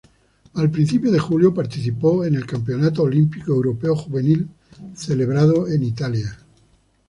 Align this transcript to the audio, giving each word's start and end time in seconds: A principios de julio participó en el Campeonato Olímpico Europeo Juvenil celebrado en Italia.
A 0.55 0.67
principios 0.67 1.13
de 1.13 1.19
julio 1.19 1.53
participó 1.53 2.25
en 2.25 2.33
el 2.33 2.47
Campeonato 2.47 3.03
Olímpico 3.03 3.51
Europeo 3.53 3.95
Juvenil 3.95 4.49
celebrado 4.95 5.67
en 5.67 5.83
Italia. 5.83 6.39